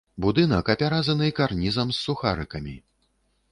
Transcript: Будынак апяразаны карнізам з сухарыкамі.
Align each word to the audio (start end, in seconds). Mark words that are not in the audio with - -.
Будынак 0.23 0.71
апяразаны 0.73 1.27
карнізам 1.41 1.87
з 1.97 2.01
сухарыкамі. 2.09 2.77